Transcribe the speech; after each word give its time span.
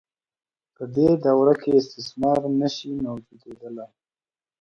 په 0.75 0.83
دې 0.95 1.09
دوره 1.25 1.53
کې 1.61 1.71
استثمار 1.81 2.39
نشو 2.59 2.91
موجودیدلای. 3.05 3.91